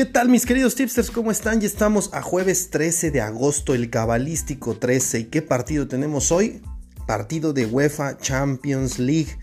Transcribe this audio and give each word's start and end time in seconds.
¿Qué 0.00 0.06
tal 0.06 0.30
mis 0.30 0.46
queridos 0.46 0.76
tipsters? 0.76 1.10
¿Cómo 1.10 1.30
están? 1.30 1.60
Ya 1.60 1.66
estamos 1.66 2.08
a 2.14 2.22
jueves 2.22 2.70
13 2.70 3.10
de 3.10 3.20
agosto, 3.20 3.74
el 3.74 3.90
cabalístico 3.90 4.78
13. 4.78 5.18
¿Y 5.18 5.24
qué 5.24 5.42
partido 5.42 5.88
tenemos 5.88 6.32
hoy? 6.32 6.62
Partido 7.06 7.52
de 7.52 7.66
UEFA 7.66 8.16
Champions 8.16 8.98
League. 8.98 9.36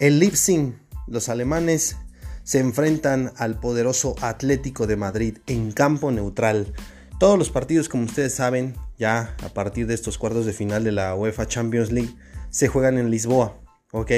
El 0.00 0.18
Leipzig, 0.18 0.74
los 1.06 1.30
alemanes, 1.30 1.96
se 2.42 2.58
enfrentan 2.58 3.32
al 3.38 3.58
poderoso 3.58 4.14
Atlético 4.20 4.86
de 4.86 4.96
Madrid 4.96 5.38
en 5.46 5.72
campo 5.72 6.12
neutral. 6.12 6.74
Todos 7.18 7.38
los 7.38 7.48
partidos, 7.48 7.88
como 7.88 8.04
ustedes 8.04 8.34
saben, 8.34 8.74
ya 8.98 9.34
a 9.42 9.48
partir 9.54 9.86
de 9.86 9.94
estos 9.94 10.18
cuartos 10.18 10.44
de 10.44 10.52
final 10.52 10.84
de 10.84 10.92
la 10.92 11.14
UEFA 11.14 11.46
Champions 11.46 11.90
League, 11.90 12.14
se 12.50 12.68
juegan 12.68 12.98
en 12.98 13.10
Lisboa, 13.10 13.58
¿ok? 13.90 14.10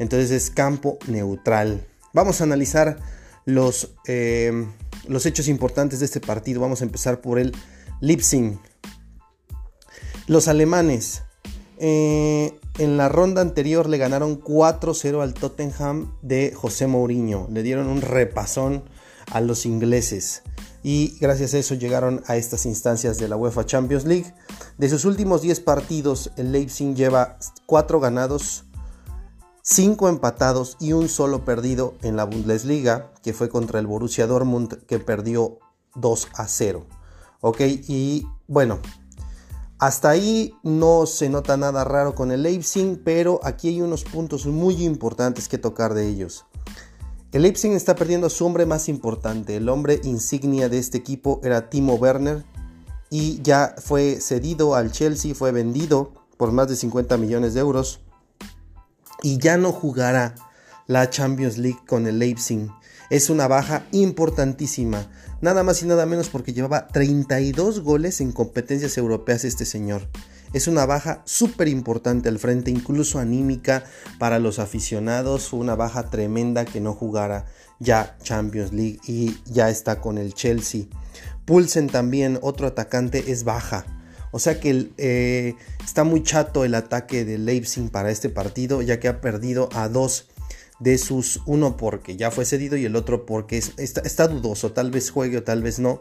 Entonces 0.00 0.32
es 0.32 0.50
campo 0.50 0.98
neutral. 1.06 1.86
Vamos 2.12 2.40
a 2.40 2.44
analizar 2.44 2.98
los, 3.44 3.94
eh, 4.06 4.66
los 5.08 5.26
hechos 5.26 5.48
importantes 5.48 6.00
de 6.00 6.06
este 6.06 6.20
partido. 6.20 6.60
Vamos 6.60 6.80
a 6.80 6.84
empezar 6.84 7.20
por 7.20 7.38
el 7.38 7.52
Leipzig. 8.00 8.58
Los 10.26 10.48
alemanes 10.48 11.22
eh, 11.78 12.58
en 12.78 12.96
la 12.96 13.08
ronda 13.08 13.42
anterior 13.42 13.88
le 13.88 13.98
ganaron 13.98 14.40
4-0 14.42 15.22
al 15.22 15.34
Tottenham 15.34 16.16
de 16.22 16.52
José 16.54 16.86
Mourinho. 16.86 17.48
Le 17.50 17.62
dieron 17.62 17.88
un 17.88 18.00
repasón 18.00 18.84
a 19.30 19.40
los 19.40 19.66
ingleses. 19.66 20.42
Y 20.82 21.16
gracias 21.18 21.54
a 21.54 21.58
eso 21.58 21.74
llegaron 21.74 22.22
a 22.26 22.36
estas 22.36 22.66
instancias 22.66 23.18
de 23.18 23.28
la 23.28 23.36
UEFA 23.36 23.64
Champions 23.64 24.04
League. 24.04 24.34
De 24.76 24.88
sus 24.90 25.06
últimos 25.06 25.40
10 25.40 25.60
partidos, 25.60 26.30
el 26.36 26.52
Leipzig 26.52 26.94
lleva 26.94 27.38
4 27.66 28.00
ganados, 28.00 28.63
5 29.66 30.10
empatados 30.10 30.76
y 30.78 30.92
un 30.92 31.08
solo 31.08 31.46
perdido 31.46 31.94
en 32.02 32.16
la 32.16 32.24
Bundesliga, 32.24 33.12
que 33.22 33.32
fue 33.32 33.48
contra 33.48 33.78
el 33.78 33.86
Borussia 33.86 34.26
Dortmund, 34.26 34.84
que 34.84 34.98
perdió 34.98 35.58
2 35.94 36.28
a 36.34 36.46
0. 36.46 36.84
Ok, 37.40 37.62
y 37.88 38.26
bueno, 38.46 38.78
hasta 39.78 40.10
ahí 40.10 40.54
no 40.62 41.06
se 41.06 41.30
nota 41.30 41.56
nada 41.56 41.82
raro 41.82 42.14
con 42.14 42.30
el 42.30 42.42
Leipzig, 42.42 43.00
pero 43.02 43.40
aquí 43.42 43.68
hay 43.68 43.80
unos 43.80 44.04
puntos 44.04 44.44
muy 44.44 44.84
importantes 44.84 45.48
que 45.48 45.56
tocar 45.56 45.94
de 45.94 46.08
ellos. 46.08 46.44
El 47.32 47.40
Leipzig 47.40 47.72
está 47.72 47.96
perdiendo 47.96 48.26
a 48.26 48.30
su 48.30 48.44
hombre 48.44 48.66
más 48.66 48.90
importante. 48.90 49.56
El 49.56 49.70
hombre 49.70 49.98
insignia 50.04 50.68
de 50.68 50.78
este 50.78 50.98
equipo 50.98 51.40
era 51.42 51.70
Timo 51.70 51.94
Werner 51.94 52.44
y 53.08 53.40
ya 53.40 53.74
fue 53.78 54.20
cedido 54.20 54.74
al 54.74 54.92
Chelsea, 54.92 55.34
fue 55.34 55.52
vendido 55.52 56.12
por 56.36 56.52
más 56.52 56.68
de 56.68 56.76
50 56.76 57.16
millones 57.16 57.54
de 57.54 57.60
euros 57.60 58.03
y 59.22 59.38
ya 59.38 59.56
no 59.56 59.72
jugará 59.72 60.34
la 60.86 61.10
Champions 61.10 61.58
League 61.58 61.80
con 61.86 62.06
el 62.06 62.18
Leipzig. 62.18 62.68
Es 63.10 63.30
una 63.30 63.48
baja 63.48 63.86
importantísima, 63.92 65.06
nada 65.40 65.62
más 65.62 65.82
y 65.82 65.86
nada 65.86 66.06
menos 66.06 66.28
porque 66.28 66.52
llevaba 66.52 66.88
32 66.88 67.80
goles 67.80 68.20
en 68.20 68.32
competencias 68.32 68.96
europeas 68.98 69.44
este 69.44 69.64
señor. 69.64 70.08
Es 70.54 70.68
una 70.68 70.86
baja 70.86 71.20
súper 71.24 71.66
importante 71.66 72.28
al 72.28 72.38
frente, 72.38 72.70
incluso 72.70 73.18
anímica 73.18 73.84
para 74.20 74.38
los 74.38 74.60
aficionados. 74.60 75.52
Una 75.52 75.74
baja 75.74 76.10
tremenda 76.10 76.64
que 76.64 76.80
no 76.80 76.92
jugara 76.92 77.46
ya 77.80 78.16
Champions 78.22 78.72
League 78.72 79.00
y 79.06 79.36
ya 79.46 79.68
está 79.68 80.00
con 80.00 80.16
el 80.16 80.32
Chelsea. 80.32 80.84
Pulsen 81.44 81.88
también, 81.88 82.38
otro 82.40 82.68
atacante, 82.68 83.32
es 83.32 83.42
baja. 83.42 83.84
O 84.34 84.40
sea 84.40 84.58
que 84.58 84.90
eh, 84.98 85.54
está 85.84 86.02
muy 86.02 86.24
chato 86.24 86.64
el 86.64 86.74
ataque 86.74 87.24
de 87.24 87.38
Leipzig 87.38 87.88
para 87.92 88.10
este 88.10 88.30
partido, 88.30 88.82
ya 88.82 88.98
que 88.98 89.06
ha 89.06 89.20
perdido 89.20 89.68
a 89.74 89.88
dos 89.88 90.26
de 90.80 90.98
sus, 90.98 91.42
uno 91.46 91.76
porque 91.76 92.16
ya 92.16 92.32
fue 92.32 92.44
cedido 92.44 92.76
y 92.76 92.84
el 92.84 92.96
otro 92.96 93.26
porque 93.26 93.58
está, 93.58 94.26
dudoso, 94.26 94.72
tal 94.72 94.90
vez 94.90 95.10
juegue 95.10 95.36
o 95.38 95.44
tal 95.44 95.62
vez 95.62 95.78
no. 95.78 96.00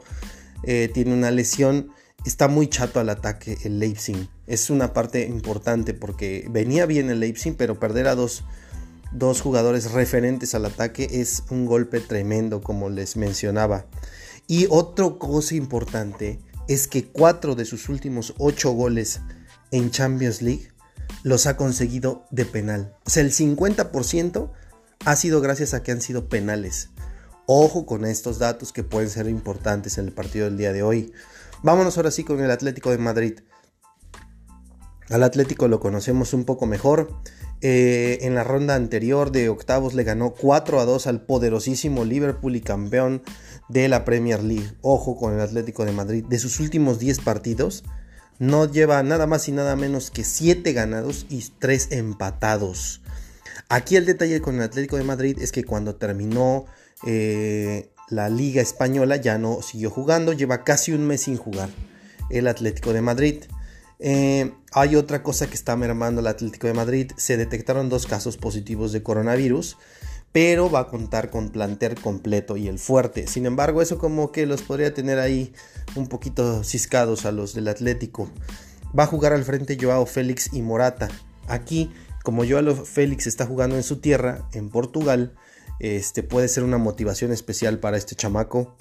Eh, 0.63 0.89
tiene 0.91 1.13
una 1.13 1.29
lesión, 1.29 1.91
está 2.25 2.47
muy 2.47 2.65
chato 2.65 2.99
al 2.99 3.09
ataque 3.09 3.59
el 3.65 3.77
Leipzig. 3.77 4.27
Es 4.47 4.71
una 4.71 4.93
parte 4.93 5.27
importante 5.27 5.93
porque 5.93 6.47
venía 6.49 6.87
bien 6.87 7.11
el 7.11 7.19
Leipzig, 7.19 7.53
pero 7.55 7.79
perder 7.79 8.07
a 8.07 8.15
dos, 8.15 8.45
dos 9.11 9.41
jugadores 9.41 9.91
referentes 9.91 10.55
al 10.55 10.65
ataque 10.65 11.07
es 11.11 11.43
un 11.51 11.67
golpe 11.67 11.99
tremendo, 11.99 12.61
como 12.61 12.89
les 12.89 13.15
mencionaba. 13.15 13.85
Y 14.47 14.65
otra 14.71 15.07
cosa 15.19 15.53
importante 15.53 16.39
es 16.67 16.87
que 16.87 17.05
cuatro 17.05 17.55
de 17.55 17.65
sus 17.65 17.89
últimos 17.89 18.33
ocho 18.37 18.71
goles 18.71 19.21
en 19.71 19.91
Champions 19.91 20.41
League 20.41 20.69
los 21.23 21.47
ha 21.47 21.57
conseguido 21.57 22.25
de 22.31 22.45
penal. 22.45 22.95
O 23.05 23.09
sea, 23.09 23.23
el 23.23 23.31
50% 23.31 24.51
ha 25.05 25.15
sido 25.15 25.41
gracias 25.41 25.73
a 25.73 25.83
que 25.83 25.91
han 25.91 26.01
sido 26.01 26.29
penales. 26.29 26.89
Ojo 27.45 27.85
con 27.85 28.05
estos 28.05 28.39
datos 28.39 28.71
que 28.71 28.83
pueden 28.83 29.09
ser 29.09 29.27
importantes 29.27 29.97
en 29.97 30.05
el 30.05 30.13
partido 30.13 30.45
del 30.45 30.57
día 30.57 30.71
de 30.71 30.83
hoy. 30.83 31.13
Vámonos 31.61 31.97
ahora 31.97 32.11
sí 32.11 32.23
con 32.23 32.39
el 32.39 32.51
Atlético 32.51 32.91
de 32.91 32.97
Madrid. 32.97 33.39
Al 35.09 35.23
Atlético 35.23 35.67
lo 35.67 35.79
conocemos 35.79 36.33
un 36.33 36.45
poco 36.45 36.65
mejor. 36.65 37.21
Eh, 37.61 38.19
en 38.21 38.35
la 38.35 38.43
ronda 38.43 38.75
anterior 38.75 39.31
de 39.31 39.47
octavos 39.47 39.93
le 39.93 40.03
ganó 40.03 40.31
4 40.31 40.81
a 40.81 40.85
2 40.85 41.07
al 41.07 41.21
poderosísimo 41.21 42.03
Liverpool 42.03 42.55
y 42.55 42.61
campeón 42.61 43.23
de 43.69 43.87
la 43.87 44.03
Premier 44.03 44.43
League. 44.43 44.73
Ojo 44.81 45.15
con 45.15 45.33
el 45.33 45.39
Atlético 45.39 45.85
de 45.85 45.93
Madrid. 45.93 46.25
De 46.27 46.39
sus 46.39 46.59
últimos 46.59 46.99
10 46.99 47.19
partidos, 47.21 47.83
no 48.39 48.69
lleva 48.69 49.01
nada 49.03 49.27
más 49.27 49.47
y 49.47 49.51
nada 49.51 49.75
menos 49.75 50.11
que 50.11 50.23
7 50.23 50.73
ganados 50.73 51.25
y 51.29 51.43
3 51.59 51.89
empatados. 51.91 53.01
Aquí 53.69 53.95
el 53.95 54.05
detalle 54.05 54.41
con 54.41 54.55
el 54.55 54.63
Atlético 54.63 54.97
de 54.97 55.03
Madrid 55.03 55.37
es 55.39 55.51
que 55.51 55.63
cuando 55.63 55.95
terminó 55.95 56.65
eh, 57.07 57.89
la 58.09 58.29
Liga 58.29 58.61
Española 58.61 59.15
ya 59.15 59.37
no 59.37 59.61
siguió 59.61 59.89
jugando, 59.89 60.33
lleva 60.33 60.63
casi 60.63 60.91
un 60.91 61.07
mes 61.07 61.21
sin 61.21 61.37
jugar 61.37 61.69
el 62.29 62.47
Atlético 62.47 62.93
de 62.93 63.01
Madrid. 63.01 63.43
Eh, 63.99 64.53
hay 64.71 64.95
otra 64.95 65.23
cosa 65.23 65.47
que 65.47 65.55
está 65.55 65.75
mermando 65.75 66.21
el 66.21 66.27
Atlético 66.27 66.67
de 66.67 66.73
Madrid, 66.73 67.11
se 67.17 67.37
detectaron 67.37 67.89
dos 67.89 68.05
casos 68.05 68.37
positivos 68.37 68.91
de 68.91 69.03
coronavirus, 69.03 69.77
pero 70.31 70.69
va 70.69 70.81
a 70.81 70.87
contar 70.87 71.29
con 71.29 71.49
planter 71.49 71.95
completo 71.95 72.57
y 72.57 72.67
el 72.67 72.79
fuerte. 72.79 73.27
Sin 73.27 73.45
embargo, 73.45 73.81
eso 73.81 73.97
como 73.97 74.31
que 74.31 74.45
los 74.45 74.63
podría 74.63 74.93
tener 74.93 75.19
ahí 75.19 75.53
un 75.95 76.07
poquito 76.07 76.63
ciscados 76.63 77.25
a 77.25 77.31
los 77.31 77.53
del 77.53 77.67
Atlético. 77.67 78.29
Va 78.97 79.03
a 79.03 79.07
jugar 79.07 79.33
al 79.33 79.43
frente 79.43 79.77
Joao 79.79 80.05
Félix 80.05 80.51
y 80.53 80.61
Morata. 80.61 81.09
Aquí 81.47 81.91
como 82.23 82.45
Joao 82.47 82.73
Félix 82.73 83.27
está 83.27 83.45
jugando 83.45 83.75
en 83.75 83.83
su 83.83 83.97
tierra, 83.97 84.47
en 84.53 84.69
Portugal, 84.69 85.35
este, 85.79 86.23
puede 86.23 86.47
ser 86.47 86.63
una 86.63 86.77
motivación 86.77 87.31
especial 87.31 87.79
para 87.79 87.97
este 87.97 88.15
chamaco. 88.15 88.75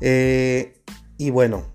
Eh, 0.00 0.80
y 1.18 1.30
bueno, 1.30 1.66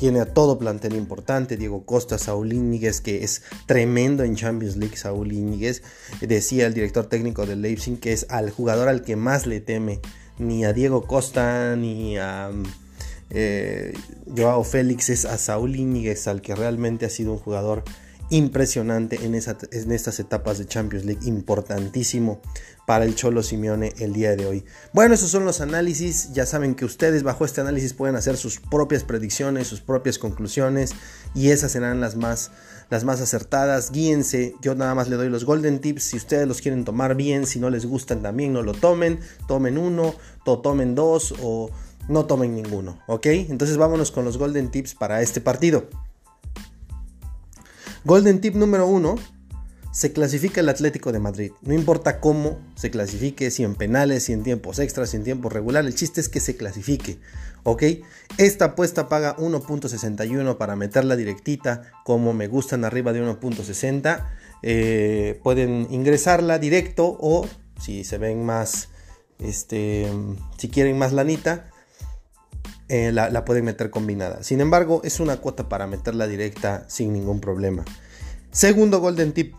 tiene 0.00 0.20
a 0.20 0.24
todo 0.24 0.58
plantel 0.58 0.94
importante, 0.94 1.58
Diego 1.58 1.84
Costa, 1.84 2.16
Saúl 2.16 2.54
Íñiguez, 2.54 3.02
que 3.02 3.22
es 3.22 3.42
tremendo 3.66 4.24
en 4.24 4.34
Champions 4.34 4.78
League, 4.78 4.96
Saúl 4.96 5.30
Íñiguez. 5.30 5.82
Decía 6.22 6.66
el 6.66 6.72
director 6.72 7.04
técnico 7.04 7.44
del 7.44 7.60
Leipzig 7.60 8.00
que 8.00 8.14
es 8.14 8.24
al 8.30 8.48
jugador 8.48 8.88
al 8.88 9.02
que 9.02 9.16
más 9.16 9.46
le 9.46 9.60
teme, 9.60 10.00
ni 10.38 10.64
a 10.64 10.72
Diego 10.72 11.06
Costa, 11.06 11.76
ni 11.76 12.16
a 12.16 12.50
eh, 13.28 13.92
Joao 14.34 14.64
Félix, 14.64 15.10
es 15.10 15.26
a 15.26 15.36
Saúl 15.36 15.76
Íñiguez, 15.76 16.26
al 16.28 16.40
que 16.40 16.54
realmente 16.54 17.04
ha 17.04 17.10
sido 17.10 17.32
un 17.32 17.38
jugador 17.38 17.84
impresionante 18.30 19.16
en, 19.24 19.34
en, 19.34 19.92
estas 19.92 20.20
etapas 20.20 20.58
de 20.58 20.66
Champions 20.66 21.04
League, 21.04 21.20
importantísimo 21.26 22.40
para 22.86 23.04
el 23.04 23.14
Cholo 23.14 23.42
Simeone 23.42 23.92
el 23.98 24.12
día 24.12 24.36
de 24.36 24.46
hoy. 24.46 24.64
Bueno, 24.92 25.14
esos 25.14 25.30
son 25.30 25.44
los 25.44 25.60
análisis, 25.60 26.32
ya 26.32 26.46
saben 26.46 26.74
que 26.74 26.84
ustedes 26.84 27.22
bajo 27.22 27.44
este 27.44 27.60
análisis 27.60 27.92
pueden 27.92 28.16
hacer 28.16 28.36
sus 28.36 28.58
propias 28.58 29.04
predicciones, 29.04 29.66
sus 29.66 29.80
propias 29.80 30.18
conclusiones 30.18 30.92
y 31.34 31.50
esas 31.50 31.72
serán 31.72 32.00
las 32.00 32.16
más, 32.16 32.52
las 32.88 33.04
más 33.04 33.20
acertadas. 33.20 33.90
Guíense, 33.90 34.54
yo 34.62 34.74
nada 34.74 34.94
más 34.94 35.08
le 35.08 35.16
doy 35.16 35.28
los 35.28 35.44
golden 35.44 35.80
tips, 35.80 36.04
si 36.04 36.16
ustedes 36.16 36.46
los 36.46 36.60
quieren 36.60 36.84
tomar 36.84 37.16
bien, 37.16 37.46
si 37.46 37.58
no 37.58 37.68
les 37.68 37.84
gustan 37.84 38.22
también 38.22 38.52
no 38.52 38.62
lo 38.62 38.72
tomen, 38.72 39.20
tomen 39.48 39.76
uno, 39.76 40.14
tomen 40.44 40.94
dos 40.94 41.34
o 41.42 41.70
no 42.08 42.26
tomen 42.26 42.54
ninguno, 42.54 42.98
¿ok? 43.06 43.26
Entonces 43.26 43.76
vámonos 43.76 44.10
con 44.10 44.24
los 44.24 44.38
golden 44.38 44.70
tips 44.70 44.94
para 44.94 45.22
este 45.22 45.40
partido. 45.40 45.88
Golden 48.04 48.40
tip 48.40 48.54
número 48.54 48.86
uno, 48.86 49.16
se 49.92 50.12
clasifica 50.12 50.60
el 50.60 50.68
Atlético 50.68 51.12
de 51.12 51.18
Madrid. 51.18 51.52
No 51.62 51.74
importa 51.74 52.20
cómo 52.20 52.60
se 52.76 52.90
clasifique, 52.90 53.50
si 53.50 53.64
en 53.64 53.74
penales, 53.74 54.24
si 54.24 54.32
en 54.32 54.42
tiempos 54.42 54.78
extras, 54.78 55.10
si 55.10 55.16
en 55.16 55.24
tiempo 55.24 55.48
regular, 55.48 55.84
el 55.84 55.94
chiste 55.94 56.20
es 56.20 56.28
que 56.28 56.40
se 56.40 56.56
clasifique. 56.56 57.18
¿Ok? 57.62 57.82
Esta 58.38 58.66
apuesta 58.66 59.08
paga 59.08 59.36
1.61 59.36 60.56
para 60.56 60.76
meterla 60.76 61.16
directita, 61.16 61.82
como 62.04 62.32
me 62.32 62.46
gustan 62.46 62.84
arriba 62.84 63.12
de 63.12 63.22
1.60. 63.22 64.26
Eh, 64.62 65.40
pueden 65.42 65.88
ingresarla 65.90 66.58
directo 66.58 67.18
o 67.20 67.46
si 67.80 68.04
se 68.04 68.18
ven 68.18 68.44
más, 68.44 68.88
este, 69.38 70.06
si 70.56 70.68
quieren 70.68 70.96
más 70.98 71.12
lanita, 71.12 71.70
eh, 72.90 73.12
la, 73.12 73.44
pueden 73.44 73.64
meter 73.64 73.88
combinada. 73.90 74.42
Sin 74.42 74.60
embargo, 74.60 75.00
es 75.04 75.20
una 75.20 75.36
cuota 75.36 75.68
para 75.68 75.86
meterla 75.86 76.26
directa 76.26 76.84
sin 76.88 77.12
ningún 77.12 77.40
problema. 77.40 77.84
Segundo 78.50 78.98
golden 78.98 79.32
tip. 79.32 79.54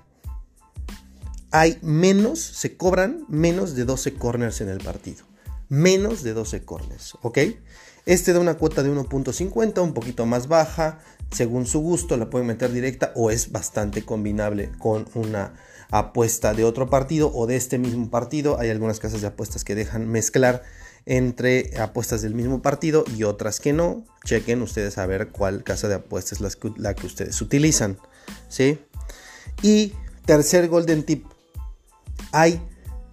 Hay 1.50 1.80
menos, 1.82 2.40
se 2.40 2.76
cobran 2.76 3.26
menos 3.30 3.74
de 3.74 3.86
12 3.86 4.16
corners 4.16 4.60
en 4.60 4.68
el 4.68 4.80
partido. 4.80 5.24
menos 5.70 6.24
de 6.24 6.34
12 6.34 6.66
corners, 6.66 7.18
¿ok? 7.22 7.38
Este 8.06 8.34
da 8.34 8.42
una 8.42 8.56
cuota 8.56 8.84
de 8.84 8.92
1.50, 8.92 9.82
un 9.82 9.94
poquito 9.94 10.26
más 10.26 10.50
baja, 10.50 11.00
según 11.32 11.66
su 11.66 11.80
gusto, 11.80 12.18
la 12.18 12.30
pueden 12.30 12.48
meter 12.48 12.74
directa 12.74 13.14
o 13.16 13.32
es 13.32 13.54
bastante 13.54 14.04
combinable 14.04 14.70
con 14.78 15.08
una 15.14 15.54
apuesta 15.90 16.54
de 16.54 16.66
otro 16.66 16.90
partido 16.90 17.32
o 17.34 17.48
de 17.48 17.56
este 17.56 17.78
mismo 17.78 18.10
partido. 18.10 18.60
Hay 18.60 18.70
algunas 18.70 19.00
casas 19.00 19.22
de 19.22 19.28
apuestas 19.28 19.64
que 19.64 19.76
dejan 19.76 20.10
mezclar 20.10 20.64
entre 21.06 21.78
apuestas 21.80 22.22
del 22.22 22.36
mismo 22.36 22.62
partido 22.62 23.04
y 23.16 23.24
otras 23.24 23.60
que 23.60 23.74
no. 23.74 24.06
Chequen 24.26 24.62
ustedes 24.62 24.98
a 24.98 25.06
ver 25.06 25.30
cuál 25.30 25.64
casa 25.64 25.88
de 25.88 25.96
apuestas 25.96 26.42
es 26.42 26.60
la 26.78 26.94
que, 26.94 27.06
ustedes 27.06 27.42
utilizan. 27.42 27.98
¿sí? 28.50 28.80
Y 29.62 29.94
tercer 30.26 30.68
golden 30.68 31.04
tip. 31.04 31.26
Hay 32.32 32.62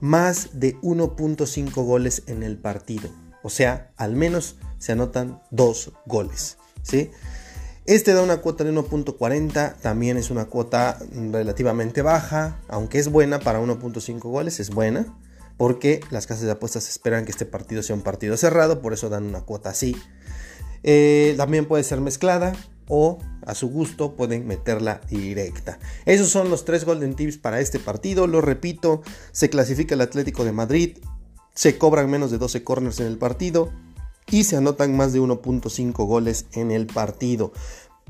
más 0.00 0.60
de 0.60 0.76
1.5 0.80 1.72
goles 1.84 2.22
en 2.26 2.42
el 2.42 2.56
partido. 2.56 3.10
O 3.42 3.50
sea, 3.50 3.92
al 3.96 4.14
menos 4.14 4.56
se 4.78 4.92
anotan 4.92 5.40
dos 5.50 5.92
goles. 6.06 6.58
¿sí? 6.82 7.10
Este 7.88 8.12
da 8.12 8.22
una 8.22 8.42
cuota 8.42 8.64
de 8.64 8.72
1.40, 8.72 9.76
también 9.76 10.18
es 10.18 10.30
una 10.30 10.44
cuota 10.44 10.98
relativamente 11.32 12.02
baja, 12.02 12.60
aunque 12.68 12.98
es 12.98 13.10
buena 13.10 13.40
para 13.40 13.62
1.5 13.62 14.20
goles, 14.20 14.60
es 14.60 14.68
buena, 14.68 15.06
porque 15.58 16.00
las 16.10 16.26
casas 16.26 16.44
de 16.44 16.52
apuestas 16.52 16.88
esperan 16.88 17.26
que 17.26 17.32
este 17.32 17.44
partido 17.44 17.82
sea 17.82 17.94
un 17.94 18.02
partido 18.02 18.36
cerrado, 18.38 18.80
por 18.80 18.94
eso 18.94 19.10
dan 19.10 19.24
una 19.24 19.42
cuota 19.42 19.68
así. 19.70 19.94
Eh, 20.84 21.34
también 21.36 21.66
puede 21.66 21.84
ser 21.84 22.00
mezclada 22.00 22.54
o 22.86 23.18
a 23.44 23.54
su 23.54 23.68
gusto 23.68 24.16
pueden 24.16 24.46
meterla 24.46 25.02
directa. 25.10 25.78
Esos 26.06 26.30
son 26.30 26.48
los 26.48 26.64
tres 26.64 26.86
golden 26.86 27.14
tips 27.14 27.36
para 27.36 27.60
este 27.60 27.78
partido. 27.78 28.26
Lo 28.26 28.40
repito, 28.40 29.02
se 29.32 29.50
clasifica 29.50 29.94
el 29.94 30.00
Atlético 30.00 30.44
de 30.44 30.52
Madrid, 30.52 30.98
se 31.54 31.76
cobran 31.76 32.08
menos 32.08 32.30
de 32.30 32.38
12 32.38 32.64
corners 32.64 33.00
en 33.00 33.06
el 33.06 33.18
partido, 33.18 33.70
y 34.30 34.44
se 34.44 34.56
anotan 34.56 34.96
más 34.96 35.12
de 35.12 35.20
1.5 35.20 36.06
goles 36.06 36.46
en 36.52 36.70
el 36.70 36.86
partido. 36.86 37.52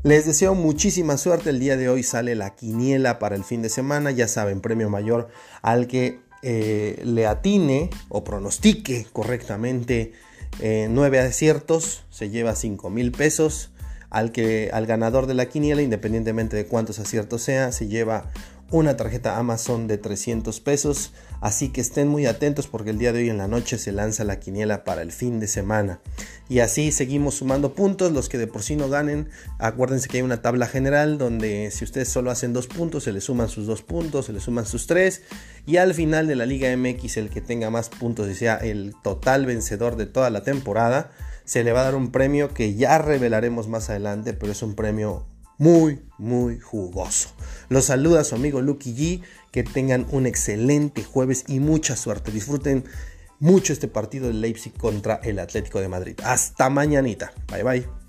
Les 0.02 0.26
deseo 0.26 0.54
muchísima 0.54 1.16
suerte. 1.16 1.50
El 1.50 1.60
día 1.60 1.76
de 1.76 1.88
hoy 1.88 2.02
sale 2.02 2.34
la 2.34 2.54
quiniela 2.54 3.18
para 3.18 3.36
el 3.36 3.44
fin 3.44 3.62
de 3.62 3.68
semana. 3.68 4.10
Ya 4.10 4.28
saben, 4.28 4.60
premio 4.60 4.90
mayor 4.90 5.28
al 5.62 5.86
que 5.86 6.20
eh, 6.42 7.00
le 7.04 7.26
atine 7.26 7.90
o 8.08 8.24
pronostique 8.24 9.06
correctamente 9.12 10.12
eh, 10.60 10.88
9 10.90 11.20
aciertos. 11.20 12.04
Se 12.10 12.30
lleva 12.30 12.54
5 12.54 12.90
mil 12.90 13.12
pesos. 13.12 13.70
Al, 14.10 14.32
que, 14.32 14.70
al 14.72 14.86
ganador 14.86 15.26
de 15.26 15.34
la 15.34 15.50
quiniela, 15.50 15.82
independientemente 15.82 16.56
de 16.56 16.64
cuántos 16.64 16.98
aciertos 16.98 17.42
sea, 17.42 17.72
se 17.72 17.88
lleva 17.88 18.30
una 18.70 18.96
tarjeta 18.96 19.38
Amazon 19.38 19.86
de 19.86 19.98
300 19.98 20.60
pesos. 20.60 21.12
Así 21.40 21.68
que 21.70 21.80
estén 21.80 22.08
muy 22.08 22.26
atentos 22.26 22.66
porque 22.66 22.90
el 22.90 22.98
día 22.98 23.12
de 23.12 23.20
hoy 23.20 23.30
en 23.30 23.38
la 23.38 23.48
noche 23.48 23.78
se 23.78 23.92
lanza 23.92 24.24
la 24.24 24.40
quiniela 24.40 24.84
para 24.84 25.02
el 25.02 25.12
fin 25.12 25.40
de 25.40 25.46
semana. 25.46 26.00
Y 26.48 26.58
así 26.60 26.92
seguimos 26.92 27.36
sumando 27.36 27.74
puntos. 27.74 28.12
Los 28.12 28.28
que 28.28 28.38
de 28.38 28.46
por 28.46 28.62
sí 28.62 28.76
no 28.76 28.88
ganen, 28.88 29.28
acuérdense 29.58 30.08
que 30.08 30.18
hay 30.18 30.22
una 30.22 30.42
tabla 30.42 30.66
general 30.66 31.16
donde 31.16 31.70
si 31.70 31.84
ustedes 31.84 32.08
solo 32.08 32.30
hacen 32.30 32.52
dos 32.52 32.66
puntos, 32.66 33.04
se 33.04 33.12
les 33.12 33.24
suman 33.24 33.48
sus 33.48 33.66
dos 33.66 33.82
puntos, 33.82 34.26
se 34.26 34.32
les 34.32 34.42
suman 34.42 34.66
sus 34.66 34.86
tres. 34.86 35.22
Y 35.64 35.76
al 35.76 35.94
final 35.94 36.26
de 36.26 36.36
la 36.36 36.46
Liga 36.46 36.74
MX, 36.76 37.16
el 37.18 37.30
que 37.30 37.40
tenga 37.40 37.70
más 37.70 37.88
puntos 37.88 38.28
y 38.28 38.34
sea 38.34 38.56
el 38.56 38.94
total 39.02 39.46
vencedor 39.46 39.96
de 39.96 40.06
toda 40.06 40.30
la 40.30 40.42
temporada, 40.42 41.10
se 41.44 41.64
le 41.64 41.72
va 41.72 41.80
a 41.80 41.84
dar 41.84 41.94
un 41.94 42.10
premio 42.10 42.52
que 42.52 42.74
ya 42.74 42.98
revelaremos 42.98 43.68
más 43.68 43.88
adelante, 43.88 44.34
pero 44.34 44.52
es 44.52 44.62
un 44.62 44.74
premio 44.74 45.24
muy, 45.58 46.00
muy 46.18 46.58
jugoso. 46.60 47.30
Los 47.68 47.86
saluda 47.86 48.24
su 48.24 48.34
amigo 48.34 48.62
Lucky 48.62 48.94
G. 48.94 49.22
Que 49.50 49.64
tengan 49.64 50.06
un 50.10 50.26
excelente 50.26 51.02
jueves 51.02 51.44
y 51.48 51.58
mucha 51.58 51.96
suerte. 51.96 52.30
Disfruten 52.30 52.84
mucho 53.40 53.72
este 53.72 53.88
partido 53.88 54.26
de 54.28 54.34
Leipzig 54.34 54.72
contra 54.76 55.16
el 55.16 55.38
Atlético 55.38 55.80
de 55.80 55.88
Madrid. 55.88 56.18
Hasta 56.22 56.68
mañanita. 56.70 57.32
Bye 57.50 57.62
bye. 57.62 58.07